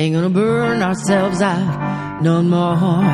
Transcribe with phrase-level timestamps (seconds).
[0.00, 3.04] Ain't gonna burn ourselves out no more.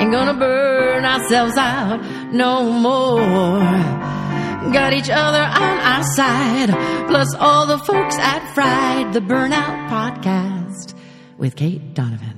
[0.00, 3.60] Ain't gonna burn ourselves out no more.
[4.72, 6.70] Got each other on our side,
[7.06, 10.94] plus all the folks at Fried, the Burnout Podcast
[11.38, 12.34] with Cait Donovan.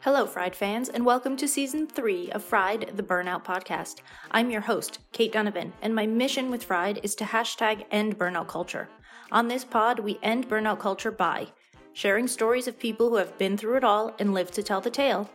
[0.00, 4.02] Hello, Fried fans, and welcome to season three of Fried, the Burnout Podcast.
[4.30, 8.48] I'm your host, Cait Donovan, and my mission with Fried is to hashtag end burnout
[8.48, 8.90] culture.
[9.32, 11.48] On this pod, we end burnout culture by
[11.92, 14.90] sharing stories of people who have been through it all and lived to tell the
[14.90, 15.30] tale,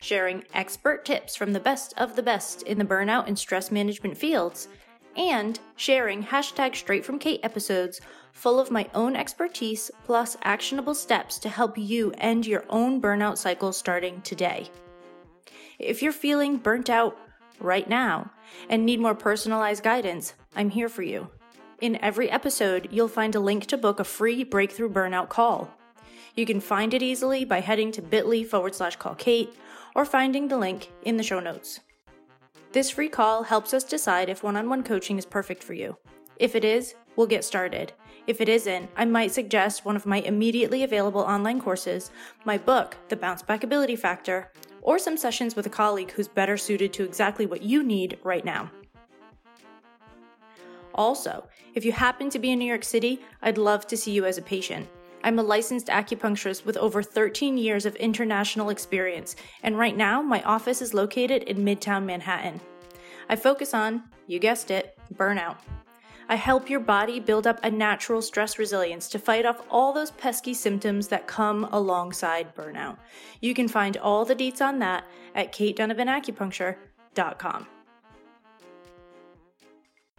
[0.00, 4.16] sharing expert tips from the best of the best in the burnout and stress management
[4.16, 4.68] fields,
[5.14, 8.00] and sharing hashtag straight from Cait episodes
[8.32, 13.38] full of my own expertise plus actionable steps to help you end your own burnout
[13.38, 14.68] cycle starting today.
[15.78, 17.16] If you're feeling burnt out
[17.60, 18.30] right now
[18.68, 21.28] and need more personalized guidance, I'm here for you.
[21.82, 25.68] In every episode, you'll find a link to book a free breakthrough burnout call.
[26.34, 29.52] You can find it easily by heading to bit.ly forward slash call Cait
[29.94, 31.80] or finding the link in the show notes.
[32.72, 35.98] This free call helps us decide if one on one coaching is perfect for you.
[36.36, 37.92] If it is, we'll get started.
[38.26, 42.10] If it isn't, I might suggest one of my immediately available online courses,
[42.46, 46.56] my book, The Bounce Back Ability Factor, or some sessions with a colleague who's better
[46.56, 48.70] suited to exactly what you need right now.
[50.94, 54.24] Also, if you happen to be in New York City, I'd love to see you
[54.24, 54.88] as a patient.
[55.22, 60.42] I'm a licensed acupuncturist with over 13 years of international experience, and right now my
[60.42, 62.62] office is located in Midtown Manhattan.
[63.28, 65.58] I focus on, you guessed it, burnout.
[66.30, 70.12] I help your body build up a natural stress resilience to fight off all those
[70.12, 72.96] pesky symptoms that come alongside burnout.
[73.42, 75.04] You can find all the deets on that
[75.34, 77.66] at caitdonovanacupuncture.com.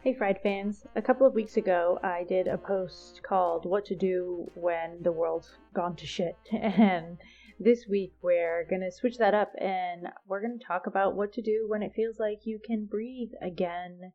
[0.08, 0.86] Hey, Fried fans.
[0.96, 5.12] A couple of weeks ago, I did a post called What to Do When the
[5.12, 6.38] World's Gone to Shit.
[6.54, 7.18] And
[7.60, 11.34] this week, we're going to switch that up and we're going to talk about what
[11.34, 14.14] to do when it feels like you can breathe again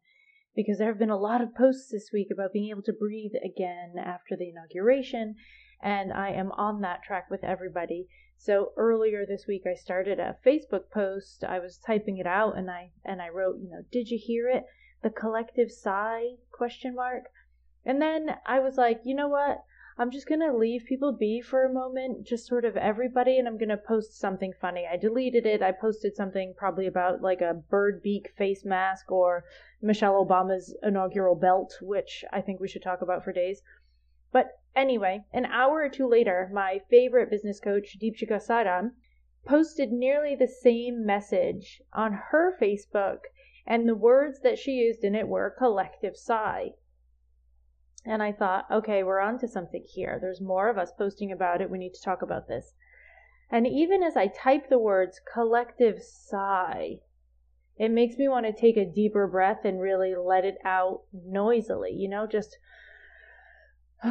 [0.56, 3.34] because there have been a lot of posts this week about being able to breathe
[3.44, 5.34] again after the inauguration,
[5.82, 8.08] and I am on that track with everybody.
[8.38, 11.44] So earlier this week I started a Facebook post.
[11.44, 14.48] I was typing it out and I and I wrote, you know, did you hear
[14.48, 14.64] it?
[15.02, 17.24] The collective sigh question mark.
[17.84, 19.64] And then I was like, you know what?
[19.98, 23.46] I'm just going to leave people be for a moment, just sort of everybody, and
[23.46, 24.86] I'm going to post something funny.
[24.90, 25.60] I deleted it.
[25.62, 29.44] I posted something probably about like a bird beak face mask or
[29.82, 33.62] Michelle Obama's inaugural belt, which I think we should talk about for days.
[34.32, 38.92] But anyway, an hour or two later, my favorite business coach, Deepshikha Saran,
[39.44, 43.18] posted nearly the same message on her Facebook,
[43.66, 46.72] and the words that she used in it were collective sigh.
[48.04, 50.18] And I thought, okay, we're on to something here.
[50.20, 51.70] There's more of us posting about it.
[51.70, 52.74] We need to talk about this.
[53.50, 57.00] And even as I type the words collective sigh,
[57.76, 61.92] it makes me want to take a deeper breath and really let it out noisily,
[61.92, 62.58] you know, just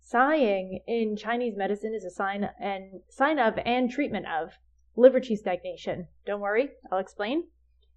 [0.00, 4.58] sighing in Chinese medicine is a sign and sign of and treatment of
[4.98, 6.08] liver qi stagnation.
[6.26, 7.44] Don't worry, I'll explain.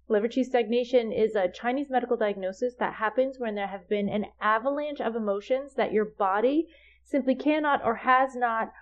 [0.06, 4.26] Liver qi stagnation is a Chinese medical diagnosis that happens when there have been an
[4.40, 6.68] avalanche of emotions that your body
[7.02, 8.72] simply cannot or has not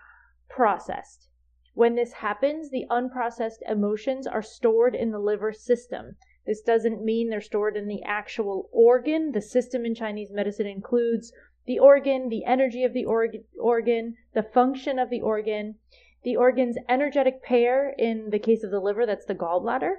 [0.51, 1.29] processed.
[1.73, 6.17] When this happens, the unprocessed emotions are stored in the liver system.
[6.45, 9.33] This doesn't mean they're stored in the actual organ.
[9.33, 11.33] The system in Chinese medicine includes
[11.65, 15.77] the organ, the energy of the org- organ, the function of the organ,
[16.23, 19.95] the organ's energetic pair, in the case of the liver, that's the gallbladder,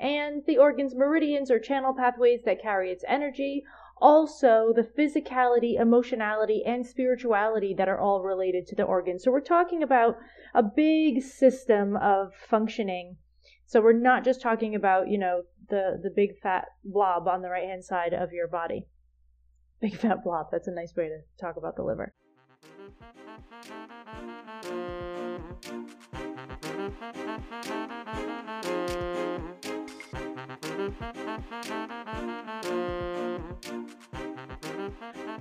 [0.00, 3.62] and the organ's meridians or channel pathways that carry its energy,
[3.98, 9.18] also the physicality, emotionality, and spirituality that are all related to the organ.
[9.18, 10.16] So we're talking about
[10.54, 13.16] a big system of functioning.
[13.66, 17.50] So we're not just talking about, you know, the, the big fat blob on the
[17.50, 18.86] right hand side of your body.
[19.80, 22.14] Big fat blob, that's a nice way to talk about the liver.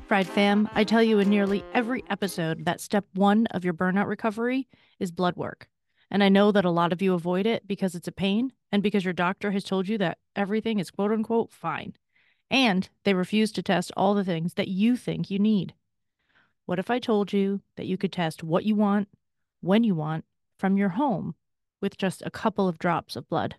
[0.07, 4.07] Fried fam, I tell you in nearly every episode that step one of your burnout
[4.07, 4.67] recovery
[4.99, 5.67] is blood work.
[6.11, 8.83] And I know that a lot of you avoid it because it's a pain and
[8.83, 11.95] because your doctor has told you that everything is quote unquote fine.
[12.51, 15.73] And they refuse to test all the things that you think you need.
[16.65, 19.07] What if I told you that you could test what you want,
[19.61, 20.25] when you want,
[20.57, 21.35] from your home
[21.81, 23.55] with just a couple of drops of blood?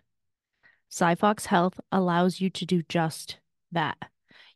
[0.91, 3.37] SiPhox Health allows you to do just
[3.71, 3.97] that.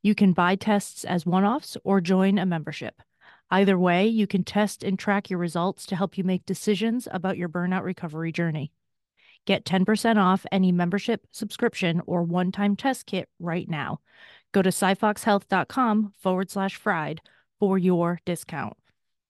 [0.01, 3.01] You can buy tests as one offs or join a membership.
[3.49, 7.37] Either way, you can test and track your results to help you make decisions about
[7.37, 8.71] your burnout recovery journey.
[9.45, 13.99] Get 10% off any membership, subscription, or one time test kit right now.
[14.51, 17.21] Go to siphoxhealth.com forward slash fried
[17.61, 18.75] for your discount.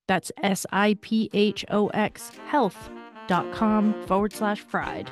[0.08, 5.12] That's S I P H O X health.com forward slash fried.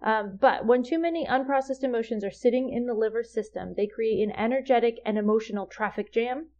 [0.00, 4.22] Um, but when too many unprocessed emotions are sitting in the liver system, they create
[4.22, 6.50] an energetic and emotional traffic jam.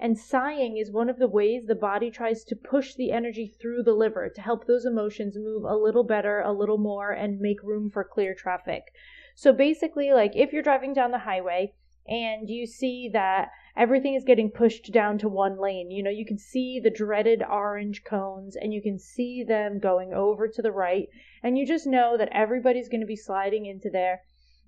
[0.00, 3.82] And sighing is one of the ways the body tries to push the energy through
[3.82, 7.62] the liver to help those emotions move a little better, a little more, and make
[7.62, 8.84] room for clear traffic.
[9.34, 11.74] So basically, like if you're driving down the highway
[12.06, 15.90] and you see that everything is getting pushed down to one lane.
[15.90, 20.12] You know, you can see the dreaded orange cones and you can see them going
[20.12, 21.08] over to the right.
[21.42, 24.22] And you just know that everybody's going to be sliding into there.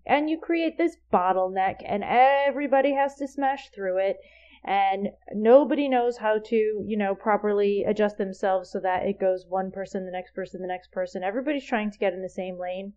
[0.07, 4.19] And you create this bottleneck and everybody has to smash through it.
[4.63, 9.71] And nobody knows how to, you know, properly adjust themselves so that it goes one
[9.71, 11.23] person, the next person, the next person.
[11.23, 12.93] Everybody's trying to get in the same lane.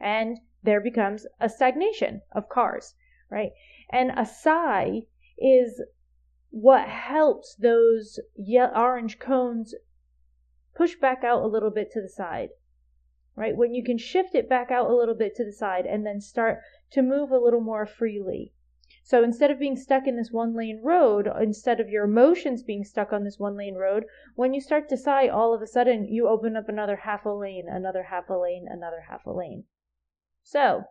[0.00, 2.94] And there becomes a stagnation of cars,
[3.30, 3.52] right?
[3.90, 5.02] And a sigh
[5.38, 5.80] is
[6.50, 9.74] what helps those ye- orange cones
[10.74, 12.50] push back out a little bit to the side.
[13.36, 13.56] Right?
[13.56, 16.20] When you can shift it back out a little bit to the side and then
[16.20, 16.60] start
[16.90, 18.54] to move a little more freely.
[19.06, 22.82] So instead of being stuck in this one lane road, instead of your emotions being
[22.82, 26.06] stuck on this one lane road, when you start to sigh, all of a sudden
[26.06, 29.62] you open up another half a lane, another half a lane, another half a lane.
[30.42, 30.86] So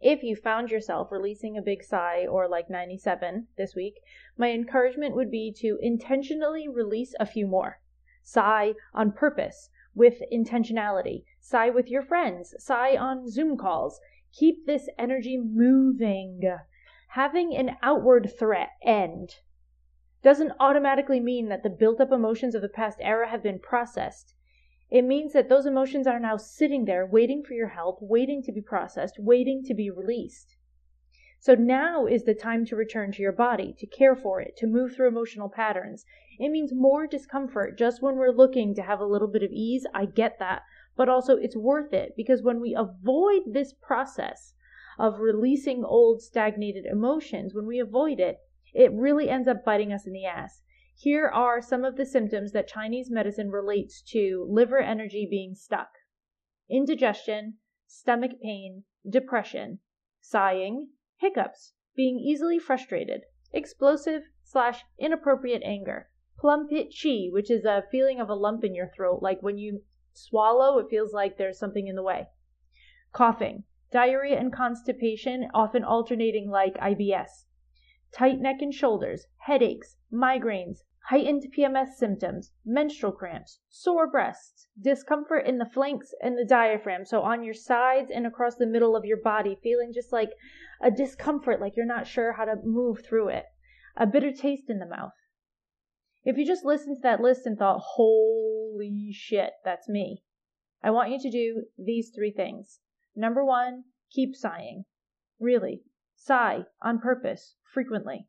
[0.00, 3.94] if you found yourself releasing a big sigh or like 97 this week,
[4.36, 7.80] my encouragement would be to intentionally release a few more.
[8.22, 11.24] Sigh on purpose with intentionality.
[11.40, 12.54] Sigh with your friends.
[12.58, 13.98] Sigh on Zoom calls.
[14.32, 16.42] Keep this energy moving.
[17.12, 19.36] Having an outward threat end
[20.22, 24.34] doesn't automatically mean that the built up emotions of the past era have been processed.
[24.90, 28.52] It means that those emotions are now sitting there waiting for your help, waiting to
[28.52, 30.56] be processed, waiting to be released.
[31.38, 34.66] So now is the time to return to your body, to care for it, to
[34.66, 36.04] move through emotional patterns.
[36.38, 39.86] It means more discomfort just when we're looking to have a little bit of ease.
[39.94, 40.62] I get that.
[40.94, 44.52] But also, it's worth it because when we avoid this process
[44.98, 48.38] of releasing old stagnated emotions, when we avoid it,
[48.74, 50.62] it really ends up biting us in the ass.
[50.96, 55.90] Here are some of the symptoms that Chinese medicine relates to liver energy being stuck
[56.68, 57.54] indigestion,
[57.86, 59.78] stomach pain, depression,
[60.20, 63.22] sighing, hiccups, being easily frustrated,
[63.52, 68.74] explosive slash inappropriate anger, plum pit chi, which is a feeling of a lump in
[68.74, 72.26] your throat, like when you swallow, it feels like there's something in the way,
[73.12, 77.44] coughing, diarrhea and constipation, often alternating like IBS,
[78.12, 85.56] tight neck and shoulders, headaches, migraines, heightened PMS symptoms, menstrual cramps, sore breasts, discomfort in
[85.56, 89.16] the flanks and the diaphragm, so on your sides and across the middle of your
[89.16, 90.32] body, feeling just like
[90.82, 93.46] a discomfort, like you're not sure how to move through it,
[93.96, 95.14] a bitter taste in the mouth.
[96.24, 100.22] If you just listened to that list and thought, holy shit, that's me,
[100.82, 102.80] I want you to do these three things.
[103.20, 103.82] Number one,
[104.12, 104.84] keep sighing.
[105.40, 105.82] Really,
[106.14, 108.28] sigh on purpose, frequently.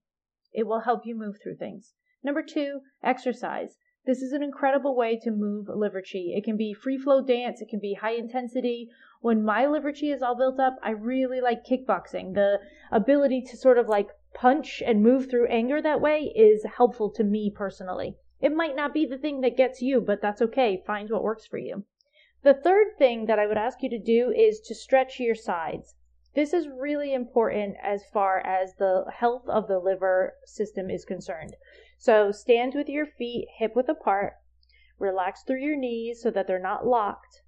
[0.51, 1.93] It will help you move through things.
[2.23, 3.77] Number two, exercise.
[4.07, 6.33] This is an incredible way to move liver chi.
[6.33, 8.89] It can be free flow dance, it can be high intensity.
[9.21, 12.33] When my liver chi is all built up, I really like kickboxing.
[12.33, 12.59] The
[12.91, 17.23] ability to sort of like punch and move through anger that way is helpful to
[17.23, 18.17] me personally.
[18.41, 20.81] It might not be the thing that gets you, but that's okay.
[20.87, 21.85] Find what works for you.
[22.41, 25.95] The third thing that I would ask you to do is to stretch your sides.
[26.35, 31.57] This is really important as far as the health of the liver system is concerned.
[31.97, 34.35] So stand with your feet hip width apart.
[34.99, 37.41] Relax through your knees so that they're not locked.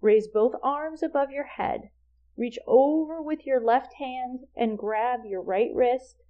[0.00, 1.90] Raise both arms above your head.
[2.36, 6.20] Reach over with your left hand and grab your right wrist.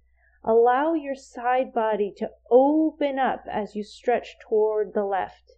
[0.43, 5.53] Allow your side body to open up as you stretch toward the left.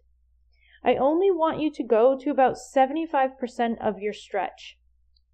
[0.86, 4.78] I only want you to go to about 75% of your stretch.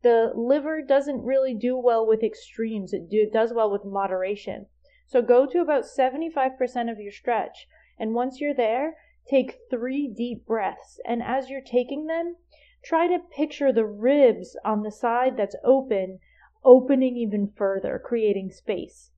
[0.01, 4.65] The liver doesn't really do well with extremes, it, do, it does well with moderation.
[5.07, 7.69] So go to about 75% of your stretch.
[7.99, 8.97] And once you're there,
[9.29, 10.99] take three deep breaths.
[11.07, 12.37] And as you're taking them,
[12.83, 16.19] try to picture the ribs on the side that's open,
[16.65, 19.11] opening even further, creating space.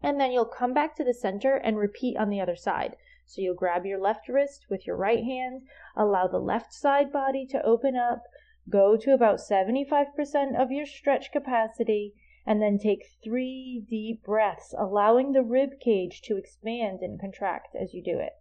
[0.00, 2.94] And then you'll come back to the center and repeat on the other side.
[3.26, 5.62] So you'll grab your left wrist with your right hand,
[5.96, 8.24] allow the left side body to open up,
[8.68, 12.14] go to about 75% of your stretch capacity,
[12.46, 17.94] and then take three deep breaths, allowing the rib cage to expand and contract as
[17.94, 18.34] you do it.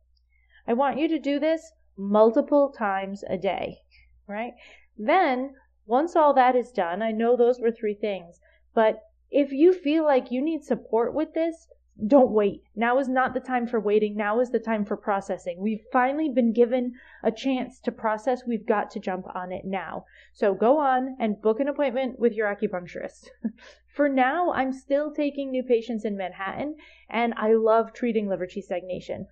[0.67, 3.79] I want you to do this multiple times a day,
[4.27, 4.53] right?
[4.97, 8.39] Then, once all that is done, I know those were three things,
[8.73, 11.69] but if you feel like you need support with this,
[12.07, 12.63] don't wait.
[12.75, 14.15] Now is not the time for waiting.
[14.15, 15.59] Now is the time for processing.
[15.59, 18.47] We've finally been given a chance to process.
[18.47, 20.05] We've got to jump on it now.
[20.33, 23.29] So go on and book an appointment with your acupuncturist.
[23.87, 26.77] for now, I'm still taking new patients in Manhattan
[27.09, 29.27] and I love treating liver qi stagnation.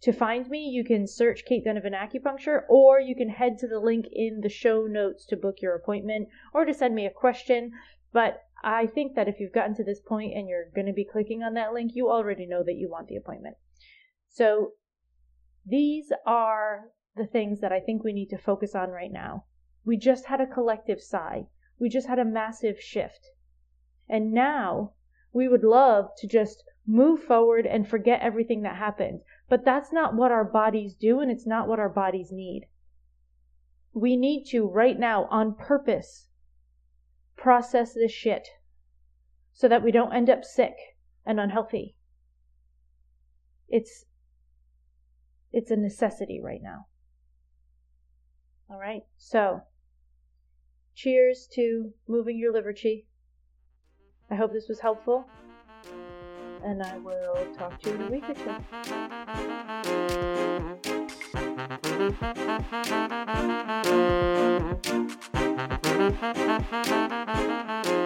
[0.00, 3.78] To find me, you can search Cait Donovan Acupuncture or you can head to the
[3.78, 7.72] link in the show notes to book your appointment or to send me a question.
[8.12, 11.04] But I think that if you've gotten to this point and you're going to be
[11.04, 13.56] clicking on that link, you already know that you want the appointment.
[14.28, 14.72] So
[15.64, 19.44] these are the things that I think we need to focus on right now.
[19.84, 21.46] We just had a collective sigh.
[21.78, 23.30] We just had a massive shift.
[24.08, 24.94] And now
[25.32, 29.20] we would love to just move forward and forget everything that happened.
[29.48, 32.66] But that's not what our bodies do and it's not what our bodies need.
[33.92, 36.30] We need to right now on purpose
[37.36, 38.48] process this shit
[39.56, 40.74] so that we don't end up sick
[41.24, 41.96] and unhealthy.
[43.70, 44.04] It's
[45.50, 46.86] it's a necessity right now.
[48.70, 49.00] All right.
[49.16, 49.62] So,
[50.94, 53.04] cheers to moving your liver chi.
[54.30, 55.26] I hope this was helpful.
[56.62, 58.34] And I will talk to you in a week or
[67.94, 68.05] two.